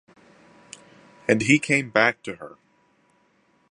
And 1.29 1.43
he 1.43 1.59
came 1.59 1.91
back 1.91 2.23
to 2.23 2.37
her. 2.37 2.57